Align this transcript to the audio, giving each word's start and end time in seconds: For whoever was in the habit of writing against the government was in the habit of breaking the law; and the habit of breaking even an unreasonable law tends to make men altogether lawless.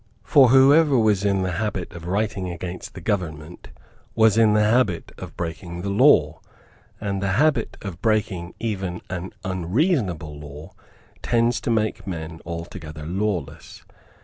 For 0.23 0.47
whoever 0.49 0.97
was 0.97 1.23
in 1.23 1.43
the 1.43 1.51
habit 1.51 1.93
of 1.93 2.07
writing 2.07 2.49
against 2.49 2.95
the 2.95 3.01
government 3.01 3.67
was 4.15 4.35
in 4.35 4.53
the 4.55 4.63
habit 4.63 5.11
of 5.19 5.37
breaking 5.37 5.83
the 5.83 5.91
law; 5.91 6.41
and 6.99 7.21
the 7.21 7.33
habit 7.33 7.77
of 7.83 8.01
breaking 8.01 8.55
even 8.59 9.01
an 9.11 9.29
unreasonable 9.43 10.39
law 10.39 10.73
tends 11.21 11.61
to 11.61 11.69
make 11.69 12.07
men 12.07 12.41
altogether 12.47 13.05
lawless. 13.05 13.83